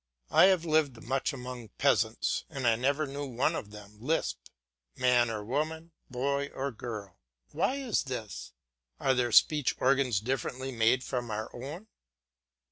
I 0.31 0.45
have 0.45 0.65
lived 0.65 1.03
much 1.03 1.31
among 1.31 1.69
peasants, 1.77 2.43
and 2.49 2.65
I 2.65 2.75
never 2.75 3.05
knew 3.05 3.23
one 3.27 3.55
of 3.55 3.69
them 3.69 3.99
lisp, 4.01 4.39
man 4.95 5.29
or 5.29 5.45
woman, 5.45 5.91
boy 6.09 6.47
or 6.55 6.71
girl. 6.71 7.19
Why 7.51 7.75
is 7.75 8.01
this? 8.05 8.51
Are 8.99 9.13
their 9.13 9.31
speech 9.31 9.75
organs 9.79 10.19
differently 10.19 10.71
made 10.71 11.03
from 11.03 11.29
our 11.29 11.55
own? 11.55 11.85